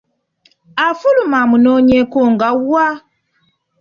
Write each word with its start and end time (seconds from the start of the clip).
Afuluma 0.87 1.37
amunoonyeeko 1.43 2.19
nga 2.31 2.49
wa! 2.69 2.87